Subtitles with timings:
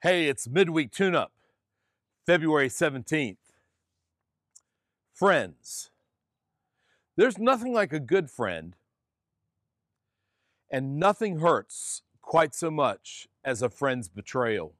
[0.00, 1.32] Hey, it's midweek tune up,
[2.24, 3.36] February 17th.
[5.12, 5.90] Friends.
[7.16, 8.76] There's nothing like a good friend,
[10.70, 14.74] and nothing hurts quite so much as a friend's betrayal.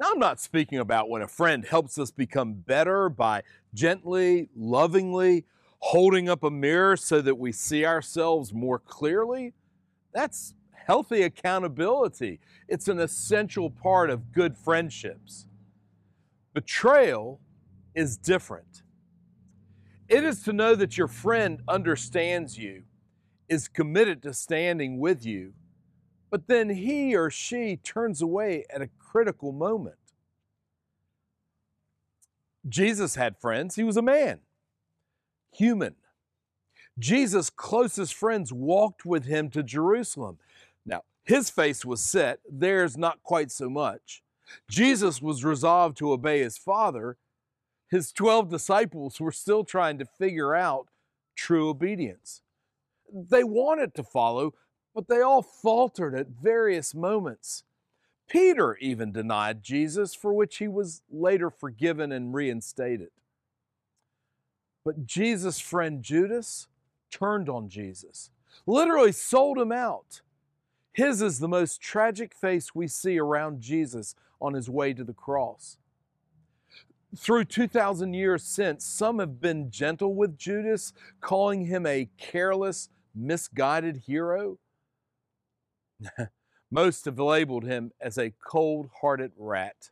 [0.00, 3.42] Now, I'm not speaking about when a friend helps us become better by
[3.74, 5.44] gently, lovingly
[5.80, 9.52] holding up a mirror so that we see ourselves more clearly.
[10.14, 10.54] That's
[10.86, 12.38] healthy accountability.
[12.68, 15.46] It's an essential part of good friendships.
[16.54, 17.40] Betrayal
[17.94, 18.82] is different.
[20.08, 22.84] It is to know that your friend understands you,
[23.48, 25.54] is committed to standing with you,
[26.30, 29.96] but then he or she turns away at a critical moment.
[32.68, 34.40] Jesus had friends, he was a man,
[35.52, 35.96] human.
[36.98, 40.38] Jesus' closest friends walked with him to Jerusalem.
[40.86, 44.22] Now, his face was set, theirs not quite so much.
[44.70, 47.18] Jesus was resolved to obey his Father.
[47.90, 50.88] His 12 disciples were still trying to figure out
[51.34, 52.42] true obedience.
[53.12, 54.54] They wanted to follow,
[54.94, 57.64] but they all faltered at various moments.
[58.28, 63.10] Peter even denied Jesus, for which he was later forgiven and reinstated.
[64.84, 66.68] But Jesus' friend Judas
[67.10, 68.30] turned on Jesus,
[68.66, 70.22] literally sold him out.
[70.96, 75.12] His is the most tragic face we see around Jesus on his way to the
[75.12, 75.76] cross.
[77.14, 84.04] Through 2,000 years since, some have been gentle with Judas, calling him a careless, misguided
[84.06, 84.56] hero.
[86.70, 89.90] Most have labeled him as a cold hearted rat.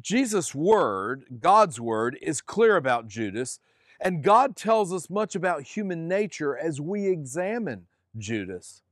[0.00, 3.60] Jesus' word, God's word, is clear about Judas,
[4.00, 7.84] and God tells us much about human nature as we examine
[8.16, 8.82] Judas.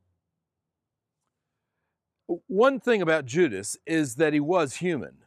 [2.26, 5.18] One thing about Judas is that he was human.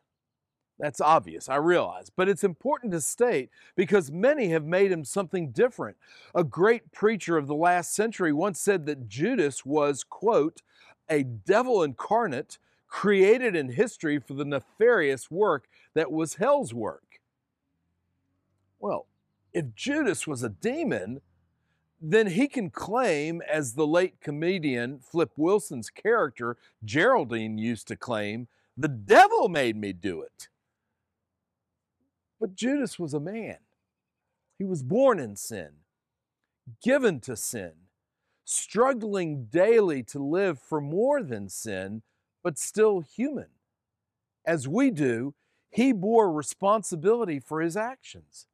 [0.80, 5.52] That's obvious, I realize, but it's important to state because many have made him something
[5.52, 5.98] different.
[6.34, 10.62] A great preacher of the last century once said that Judas was, quote,
[11.10, 17.20] a devil incarnate created in history for the nefarious work that was hell's work.
[18.80, 19.06] Well,
[19.54, 21.20] if Judas was a demon,
[22.02, 28.48] then he can claim, as the late comedian Flip Wilson's character Geraldine used to claim,
[28.78, 30.48] the devil made me do it.
[32.40, 33.58] But Judas was a man.
[34.58, 35.70] He was born in sin,
[36.82, 37.74] given to sin,
[38.46, 42.02] struggling daily to live for more than sin,
[42.44, 43.50] but still human.
[44.46, 45.34] As we do,
[45.70, 48.48] he bore responsibility for his actions.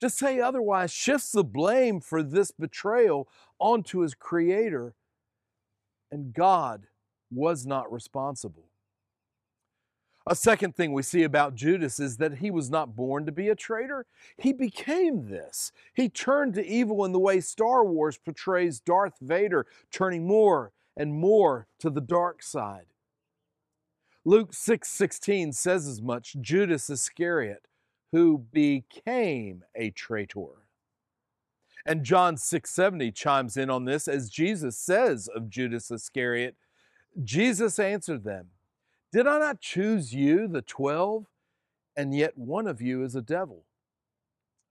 [0.00, 3.28] To say otherwise shifts the blame for this betrayal
[3.58, 4.94] onto his creator,
[6.10, 6.86] and God
[7.30, 8.64] was not responsible.
[10.26, 13.48] A second thing we see about Judas is that he was not born to be
[13.48, 14.06] a traitor.
[14.36, 15.72] He became this.
[15.94, 21.14] He turned to evil in the way Star Wars portrays Darth Vader turning more and
[21.14, 22.86] more to the dark side.
[24.24, 27.66] Luke 6 16 says as much Judas Iscariot,
[28.12, 30.66] who became a traitor.
[31.86, 36.56] And John 6:70 chimes in on this as Jesus says of Judas Iscariot,
[37.22, 38.50] Jesus answered them,
[39.12, 41.26] "Did I not choose you, the 12,
[41.96, 43.64] and yet one of you is a devil?"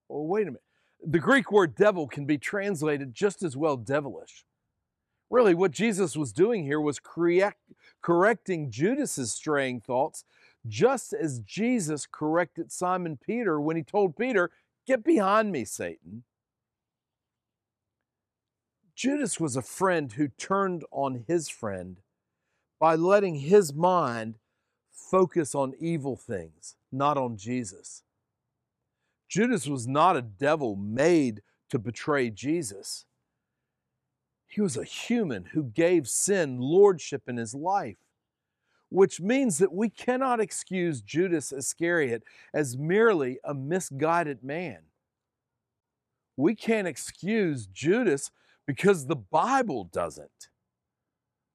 [0.07, 0.63] Well, wait a minute.
[1.01, 4.45] The Greek word devil can be translated just as well devilish.
[5.29, 10.25] Really, what Jesus was doing here was correct, correcting Judas's straying thoughts
[10.67, 14.51] just as Jesus corrected Simon Peter when he told Peter,
[14.85, 16.23] Get behind me, Satan.
[18.95, 21.97] Judas was a friend who turned on his friend
[22.79, 24.35] by letting his mind
[24.91, 28.03] focus on evil things, not on Jesus.
[29.29, 33.05] Judas was not a devil made to betray Jesus.
[34.47, 37.97] He was a human who gave sin lordship in his life
[38.89, 44.79] which means that we cannot excuse Judas Iscariot as merely a misguided man.
[46.35, 48.31] We can't excuse Judas
[48.65, 50.49] because the Bible doesn't.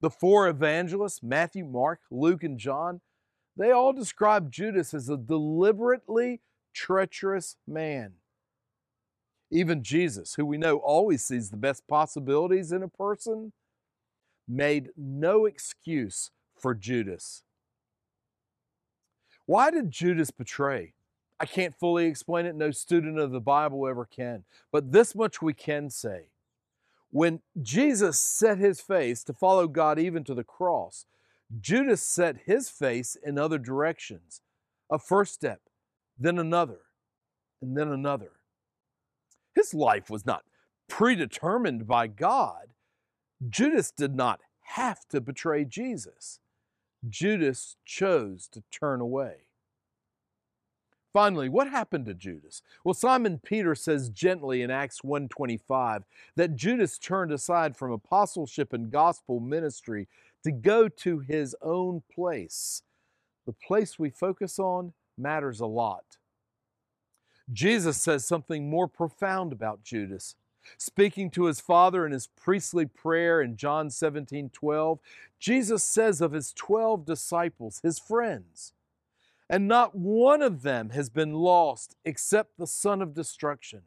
[0.01, 3.01] The four evangelists, Matthew, Mark, Luke, and John,
[3.57, 6.41] they all describe Judas as a deliberately
[6.73, 8.13] treacherous man.
[9.49, 13.53] Even Jesus, who we know always sees the best possibilities in a person,
[14.47, 17.43] made no excuse for Judas.
[19.45, 20.93] Why did Judas betray?
[21.39, 22.55] I can't fully explain it.
[22.55, 24.45] No student of the Bible ever can.
[24.71, 26.27] But this much we can say.
[27.11, 31.05] When Jesus set his face to follow God even to the cross,
[31.61, 34.41] Judas set his face in other directions.
[34.89, 35.61] A first step,
[36.17, 36.79] then another,
[37.61, 38.31] and then another.
[39.53, 40.43] His life was not
[40.87, 42.67] predetermined by God.
[43.49, 46.39] Judas did not have to betray Jesus.
[47.09, 49.47] Judas chose to turn away.
[51.13, 52.61] Finally, what happened to Judas?
[52.83, 56.03] Well, Simon Peter says gently in Acts 1:25
[56.35, 60.09] that Judas turned aside from apostleship and gospel ministry
[60.43, 62.83] to go to his own place.
[63.45, 66.17] The place we focus on matters a lot.
[67.51, 70.35] Jesus says something more profound about Judas.
[70.77, 74.99] Speaking to his father in his priestly prayer in John 17 12,
[75.39, 78.73] Jesus says of his 12 disciples, his friends,
[79.49, 83.81] and not one of them has been lost except the son of destruction.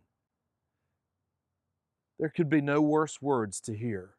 [2.19, 4.11] There could be no worse words to hear.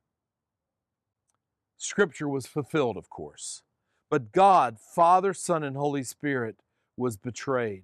[1.78, 3.64] Scripture was fulfilled, of course,
[4.10, 6.58] but God, Father, Son, and Holy Spirit,
[6.98, 7.84] was betrayed.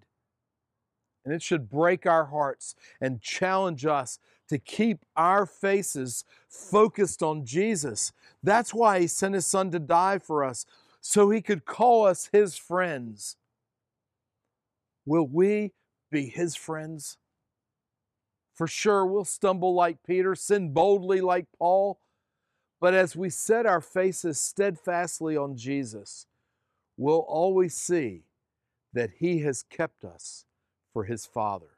[1.25, 7.45] And it should break our hearts and challenge us to keep our faces focused on
[7.45, 8.13] Jesus.
[8.44, 10.68] That's why He sent His Son to die for us,
[11.01, 13.38] so He could call us His friends.
[15.06, 15.74] Will we
[16.12, 17.18] be His friends?
[18.54, 22.00] For sure, we'll stumble like Peter, sin boldly like Paul.
[22.80, 26.27] But as we set our faces steadfastly on Jesus,
[26.98, 28.25] we'll always see
[28.94, 30.45] that He has kept us
[30.96, 31.76] for His Father.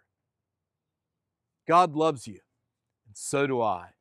[1.68, 2.40] God loves you,
[3.08, 3.97] and so do I.